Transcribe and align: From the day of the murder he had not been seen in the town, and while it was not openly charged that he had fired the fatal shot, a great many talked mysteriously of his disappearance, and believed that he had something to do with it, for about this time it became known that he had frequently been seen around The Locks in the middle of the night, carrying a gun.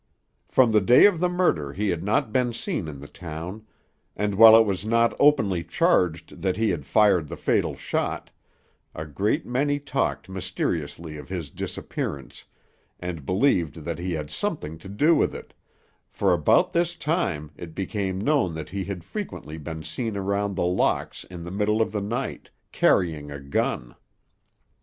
From 0.49 0.71
the 0.71 0.81
day 0.81 1.05
of 1.05 1.19
the 1.19 1.29
murder 1.29 1.73
he 1.73 1.89
had 1.89 2.03
not 2.03 2.33
been 2.33 2.53
seen 2.53 2.87
in 2.87 3.01
the 3.01 3.07
town, 3.07 3.67
and 4.15 4.33
while 4.33 4.57
it 4.57 4.65
was 4.65 4.83
not 4.83 5.15
openly 5.19 5.63
charged 5.63 6.41
that 6.41 6.57
he 6.57 6.71
had 6.71 6.87
fired 6.87 7.27
the 7.27 7.37
fatal 7.37 7.75
shot, 7.75 8.31
a 8.95 9.05
great 9.05 9.45
many 9.45 9.77
talked 9.77 10.27
mysteriously 10.27 11.17
of 11.17 11.29
his 11.29 11.51
disappearance, 11.51 12.45
and 12.99 13.27
believed 13.27 13.85
that 13.85 13.99
he 13.99 14.13
had 14.13 14.31
something 14.31 14.79
to 14.79 14.89
do 14.89 15.13
with 15.13 15.35
it, 15.35 15.53
for 16.09 16.33
about 16.33 16.73
this 16.73 16.95
time 16.95 17.51
it 17.55 17.75
became 17.75 18.19
known 18.19 18.55
that 18.55 18.69
he 18.69 18.85
had 18.85 19.03
frequently 19.03 19.59
been 19.59 19.83
seen 19.83 20.17
around 20.17 20.55
The 20.55 20.65
Locks 20.65 21.25
in 21.25 21.43
the 21.43 21.51
middle 21.51 21.79
of 21.79 21.91
the 21.91 22.01
night, 22.01 22.49
carrying 22.71 23.29
a 23.29 23.39
gun. 23.39 23.93